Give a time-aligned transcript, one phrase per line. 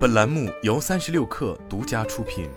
[0.00, 2.48] 本栏目由三十六氪独家出品。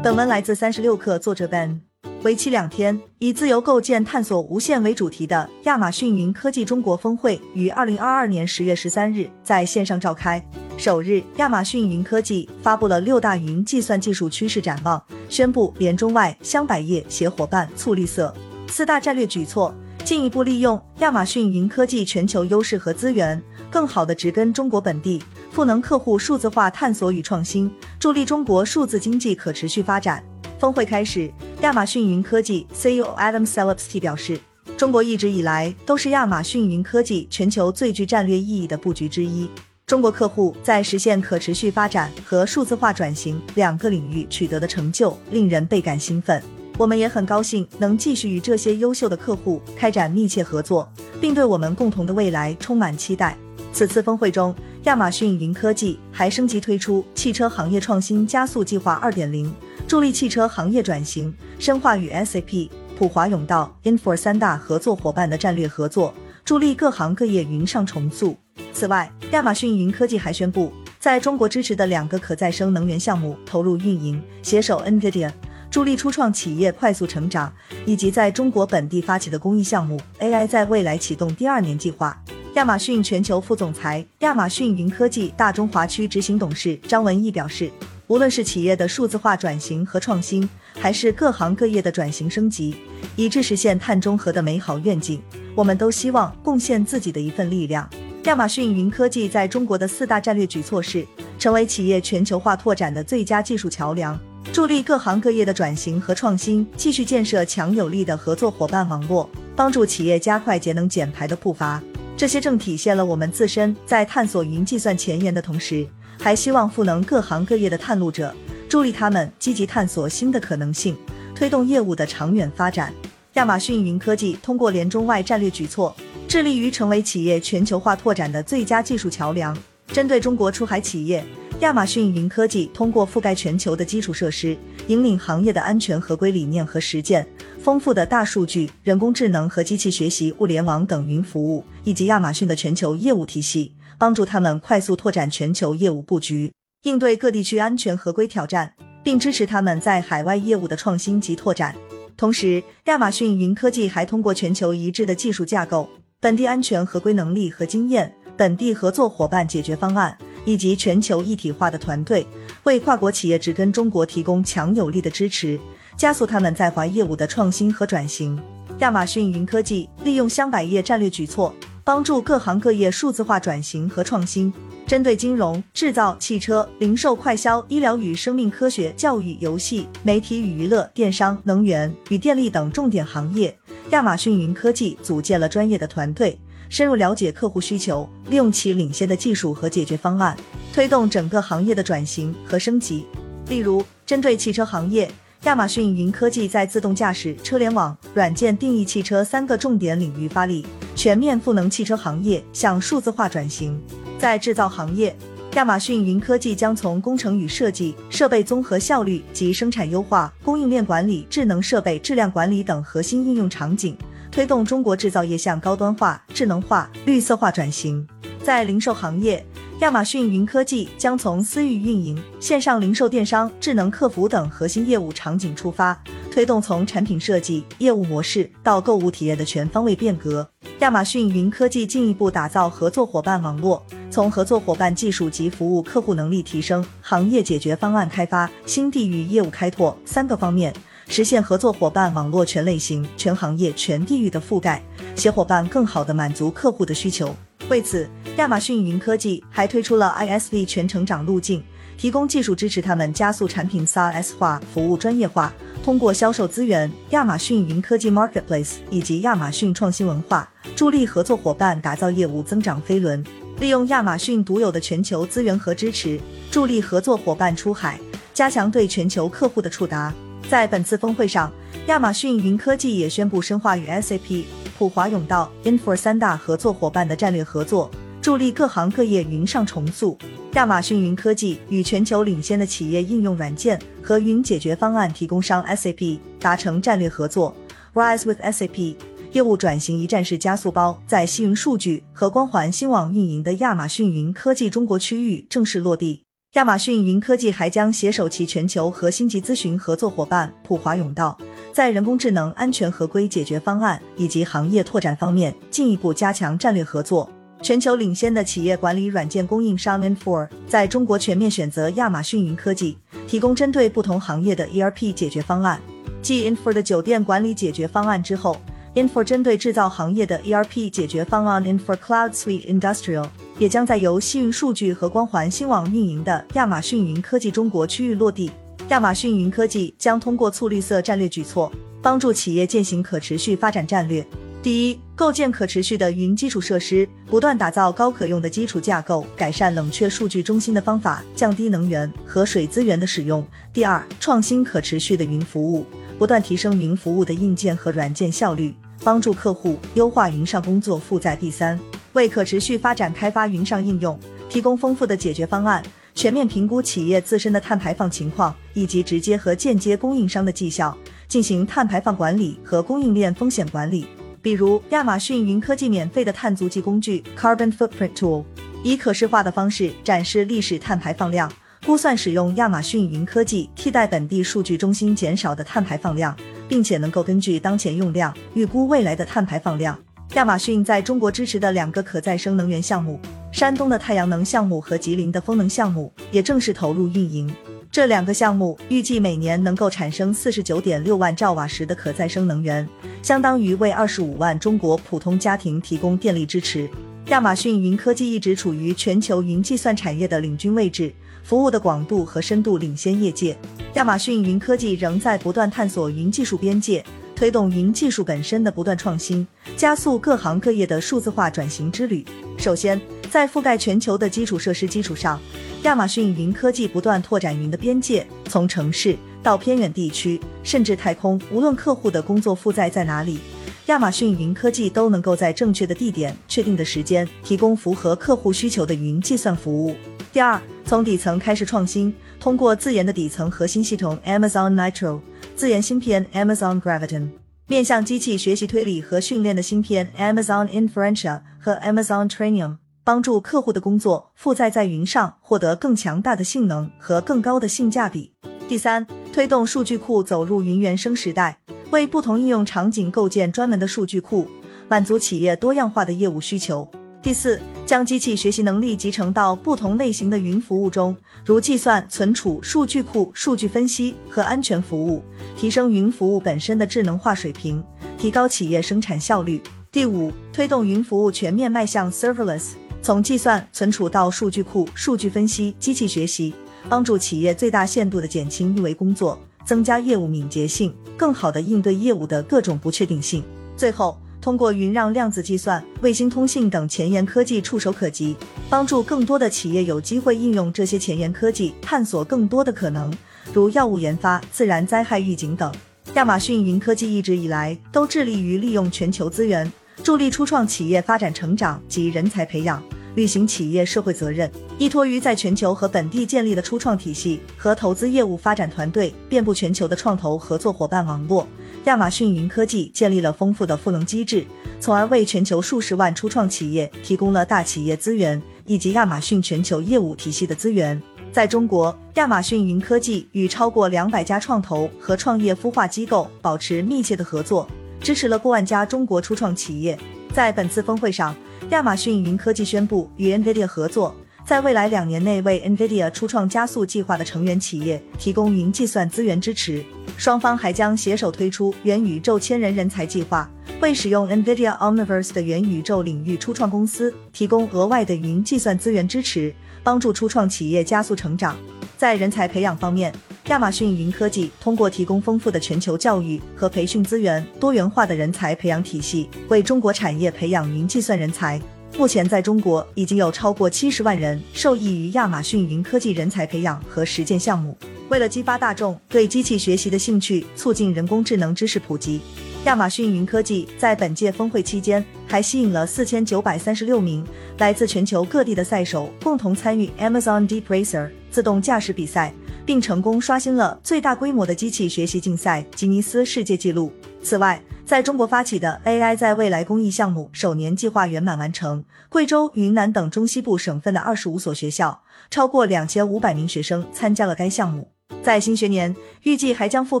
[0.02, 1.82] 本文来自三十六氪，作者 Ben。
[2.24, 10.44] 为期两天，以自由构建、探索无限为主题的亚马逊云科技中国峰会于二零二二年十月十三日在线上召开。
[10.76, 18.34] 首日，亚马逊云科技发布了六大云计算技术趋势展望，宣布联中外香百业携伙伴促绿色
[18.66, 19.72] 四大战略举措，
[20.06, 30.22] 进一步利用亚马逊云科技全球优势和资源，更好地植根中国本地，赋能客户数字化探索与创新，助力中国数字经济可持续发展。
[30.60, 31.28] 峰会开始，
[31.62, 34.38] 亚马逊云科技 CEO Adam Selipsky 表示，
[34.76, 39.50] 中国一直以来都是亚马逊云科技全球最具战略意义的布局之一。
[39.86, 46.40] 中国客户在实现可持续发展和数字化转型两个领域取得的成就，令人倍感兴奋。
[46.78, 50.86] 我们也很高兴能继续与这些优秀的客户开展密切合作，
[51.18, 53.34] 并对我们共同的未来充满期待。
[53.72, 59.50] 此次峰会中，亚马逊云科技还升级推出汽车行业创新加速计划二点零，
[59.88, 66.12] 助力汽车行业转型，深化与 SAP、普华永道、Infor 三大合作伙伴的战略合作，
[66.44, 68.36] 助力各行各业云上重塑。
[68.74, 75.30] 此外，亚马逊云科技还宣布，在中国支持的两个可再生能源项目投入运营，携手 NVIDIA，
[75.70, 77.52] 助力初创企业快速成长，
[77.84, 82.18] 以及在中国本地发起的公益项目 AI 在未来启动第二年计划。
[82.54, 87.70] 亚马逊全球副总裁、亚马逊云科技大中华区执行董事张文义表示，
[88.06, 92.74] 无论是企业的数字化转型和创新，还是各行各业的转型升级，
[93.14, 95.20] 以致实现碳中和的美好愿景，
[95.54, 97.86] 我们都希望贡献自己的一份力量。
[98.24, 101.06] 亚马逊云科技在中国的四大战略举措是：
[101.38, 104.18] 成为企业全球化拓展的最佳技术桥梁，
[104.52, 111.82] 助力各行各业的转型和创新，继续建设强有力的合作伙伴网络，帮助企业加快节能减排的步伐。
[112.16, 115.86] 这些正体现了我们自身在探索云计算前沿的同时，
[116.18, 118.34] 还希望赋能各行各业的探路者，
[118.68, 120.96] 助力他们积极探索新的可能性，
[121.34, 122.92] 推动业务的长远发展。
[123.34, 125.94] 亚马逊云科技通过联中外战略举措。
[126.28, 129.56] 致力于成为企业全球化拓展的最佳技术桥梁。
[129.92, 131.24] 针对中国出海企业，
[131.60, 134.54] 亚马逊云科技通过覆盖全球的基础设施，
[134.88, 137.26] 引领行业的安全合规理念和实践，
[137.58, 146.52] 丰富的大数据、人工智能和机器学习物联网等云服务，以及亚马逊的全球业务体系，帮助他们快速拓展全球业务布局，
[146.82, 151.74] 应对各地区安全合规挑战，并支持他们在海外业务的创新及拓展。
[152.18, 155.88] 同时，亚马逊云科技还通过全球一致的技术架构。
[156.20, 162.26] 本地安全合规能力和经验，本地合作伙伴解决方案，以及全球一体化的团队，
[162.62, 165.60] 为跨国企业植根中国提供强有力的支持，
[165.94, 168.40] 加速他们在华业务的创新和转型。
[168.78, 174.52] 亚马逊云科技利用香百业战略举措，帮助各行各业数字化转型和创新。
[174.86, 183.56] 针对金融、制造、汽车、零售、快销、医疗与生命科学、教育、游戏、媒体与娱乐、电商、能源与电力等重点行业。
[183.90, 186.36] 亚马逊云科技组建了专业的团队，
[186.68, 190.36] 深入了解客户需求，利用其领先的技术和解决方案，
[190.72, 193.06] 推动整个行业的转型和升级。
[193.48, 195.08] 例如，针对汽车行业，
[195.44, 200.66] 亚马逊云科技在自动驾驶、车联网、软件定义汽车三个重点领域发力，
[200.96, 203.80] 全面赋能汽车行业向数字化转型。
[204.18, 205.16] 在制造行业，
[205.56, 213.96] 亚马逊云科技将从工程与设计、设备综合效率及生产优化、供应链管理、智能设备质量管理等核心应用场景，
[214.30, 218.06] 推动中国制造业向高端化、智能化、绿色化转型。
[218.42, 219.42] 在零售行业，
[219.80, 225.98] 亚马逊云科技将从私域运营、线上零售电商、智能客服等核心业务场景出发，
[226.30, 230.46] 推动从产品设计、业务模式到购物体验的全方位变革。
[230.80, 233.82] 亚马逊云科技进一步打造合作伙伴网络。
[234.16, 240.72] 从合作伙伴技术及服务客户能力提升、行业解决方案开发、新地域业务开拓三个方面，
[241.06, 244.82] 实现合作伙伴网络全类型、全行业、全地域的覆盖，
[245.14, 247.36] 携伙伴更好地满足客户的需求。
[247.68, 251.62] 为此，亚马逊云科技还推出了 ISV 全成长路径，
[251.98, 255.52] 提供技术支持他们加速产品 SaaS 化、服务专业化。
[255.84, 263.22] 通过销售资源、亚马逊云科技 Marketplace 以及亚马逊创新文化，助力合作伙伴打造业务增长飞轮。
[263.58, 266.20] 利用亚马逊独有的全球资源和支持，
[266.50, 267.98] 助力合作伙伴出海，
[268.34, 270.12] 加强对全球客户的触达。
[270.48, 271.50] 在本次峰会上，
[271.86, 274.44] 亚马逊云科技也宣布深化与 SAP、
[274.78, 280.18] 普华永道、Info 三大合作伙伴的战略合作，助力各行各业云上重塑。
[280.52, 287.56] 亚马逊云科技与全球领先的企业应用软件和云解决方案提供商 SAP 达成战略合作
[287.94, 288.96] ，Rise with SAP。
[289.32, 296.22] 业务转型一站式加速包在西云数据和光环新网运营的亚马逊云科技中国区域正式落地。
[296.54, 301.36] 亚马逊云科技还将携手其全球核心级咨询合作伙伴普华永道，
[301.70, 307.30] 在人工智能安全合规解决方案以及行业拓展方面进一步加强战略合作。
[307.60, 312.96] 全球领先的企业管理软件供应商 Infor 在中国全面选择亚马逊云科技，
[313.26, 315.78] 提供针对不同行业的 ERP 解决方案。
[316.22, 318.56] 继 Infor 的酒店管理解决方案之后。
[318.96, 323.28] Infor 针对制造行业的 ERP 解决方案 Infor Cloud Suite Industrial
[323.58, 328.50] 也将在由西云数据和光环新网运营的亚马逊云科技中国区域落地。
[328.88, 331.70] 亚马逊云科技将通过促绿色战略举措，
[332.00, 334.26] 帮助企业践行可持续发展战略。
[334.62, 343.46] 第一，构建可持续的云基础设施，不断打造高可用的基础架构，改善冷却数据中心的方法，降低能源和水资源的使用。
[343.74, 345.84] 第二，创新可持续的云服务，
[346.18, 348.74] 不断提升云服务的硬件和软件效率。
[349.04, 351.36] 帮助客户优化云上工作负载。
[351.36, 351.78] 第三，
[352.12, 355.82] 为可持续发展开发云上应用，提供丰富的解决方案，
[356.14, 360.96] 全面评估企业自身的碳排放情况以及直接和间接供应商的绩效，
[361.28, 364.06] 进行碳排放管理和供应链风险管理。
[364.40, 368.44] 比如，亚马逊云科技免费的碳足迹工具 Carbon Footprint Tool，
[368.84, 371.52] 以可视化的方式展示历史碳排放量，
[371.84, 376.36] 估算使用亚马逊云科技替代本地数据中心减少的碳排放量。
[376.68, 379.98] 并且能够根据当前用量预估未来的碳排放量。
[380.34, 383.18] 亚马逊在中国支持的两个可再生能源项目，
[383.52, 387.50] 山东的太阳能项目和吉林的风能项目也正式投入运营。
[387.92, 392.86] 这两个项目预计每年能够产生四十九点六万兆瓦时的可再生能源，
[393.22, 396.90] 相当于为二十五万中国普通家庭提供电力支持。
[397.28, 401.12] 亚马逊云科技一直处于全球云计算产业的领军位置，
[401.42, 403.56] 服务的广度和深度领先业界。
[403.96, 407.02] 亚马逊云科技仍在不断探索云技术边界，
[407.34, 412.22] 推动云技术本身的不断创新，加速各行各业的数字化转型之旅。
[412.58, 413.00] 首先，
[413.30, 415.40] 在覆盖全球的基础设施基础上，
[415.84, 423.38] 亚马逊云科技不断拓展云的边界，从城市到偏远地区，甚至太空，无论客户的工作负载在哪里。
[423.86, 429.96] 亚马逊云科技都能够在正确的地点、确定的时间，提供符合客户需求的云计算服务。
[430.34, 432.12] 第二，从底层开始创新，
[432.46, 435.18] 通过自研的底层核心系统 Amazon Nitro、
[435.56, 437.28] 自研芯片 Amazon Graviton，
[437.66, 448.32] 面向机器学习推理和训练的芯片 Amazon Inferentia 和 Amazon Trainium，帮助客户的工作负载在云上获得更强大的性能和更高的性价比。
[448.68, 451.58] 第三，推动数据库走入云原生时代。
[451.90, 454.46] 为不同应用场景构建专门的数据库，
[454.86, 456.88] 满足企业多样化的业务需求。
[457.26, 465.20] 第四，将机器学习能力集成到不同类型的云服务中，如计算、存储、数据库、数据分析和安全服务，
[465.56, 467.82] 提升云服务本身的智能化水平，
[468.16, 469.60] 提高企业生产效率。
[469.90, 476.54] 第五，推动云服务全面迈向 serverless，从计算、存储到数据库、数据分析、机器学习，
[476.88, 479.36] 帮助企业最大限度的减轻运维工作。
[479.64, 483.42] 增加业务敏捷性，更好地应对业务的各种不确定性。
[483.76, 484.16] 最后，
[484.46, 488.36] 通过云让量子计算、卫星通信等前沿科技触手可及，
[488.70, 493.12] 帮助更多的企业有机会应用这些前沿科技，探索更多的可能，
[493.52, 495.74] 如药物研发、自然灾害预警等。
[496.14, 499.72] 亚马逊云科技一直以来都致力于利用全球资源，
[500.04, 502.80] 助力初创企业发展成长及人才培养。
[503.16, 504.48] 履行企业社会责任，
[504.78, 511.48] 依托于在全球和本地建立的初创体系和投资业务发展团队，遍布全球的创投合作伙伴网络，
[511.86, 514.44] 亚马逊云科技建立了丰富的赋能机制，
[514.80, 521.00] 从而为全球数十万初创企业提供了大企业资源以及亚马逊全球业务体系的资源。
[521.30, 527.68] 在中国，亚马逊云科技与超过两百家创投和创业孵化机构保持密切的合作，
[528.00, 529.96] 支持了过万家中国初创企业。
[530.34, 531.34] 在本次峰会上。
[531.70, 534.14] 亚马逊云科技宣布与 NVIDIA 合作，
[534.46, 539.84] 在未来两年内为 NVIDIA 初创加速计划的成员企业提供云计算资源支持。
[540.16, 543.50] 双方还将携手推出元宇宙千人人才计划，
[543.80, 551.56] 为使用 NVIDIA Omniverse 的元宇宙领域初创公司提供额外的云计算资源支持，帮助初创企业加速成长。
[551.96, 553.12] 在人才培养方面，
[553.48, 561.60] 亚马逊云科技通过提供丰富的全球教育和培训资源、多元化的人才培养体系，为中国产业培养云计算人才。
[561.98, 567.76] 目前，在中国已经有超过七十万人受益于亚马逊云科技人才培养和实践项目。
[568.10, 572.20] 为了激发大众对机器学习的兴趣，促进人工智能知识普及，
[572.66, 577.26] 亚马逊云科技在本届峰会期间还吸引了四千九百三十六名
[577.58, 582.32] 来自全球各地的赛手共同参与 Amazon Deep Racer 自动驾驶比赛。
[582.66, 586.92] 并成功刷新了最大规模的机器学习竞赛吉尼斯世界纪录。
[587.22, 597.92] 此外，在中国发起的 AI 在未来公益项目首年计划圆满完成，贵州、云南等中西部省份的二十五所学校，超过两千五百名学生参加了该项目。
[598.24, 600.00] 在新学年，预计还将覆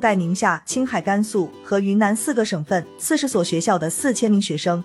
[0.00, 4.82] 盖宁夏、青海、甘肃和云南四个省份四十所学校的四千名学生。